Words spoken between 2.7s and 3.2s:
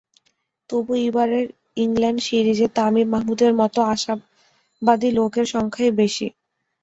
Tamim,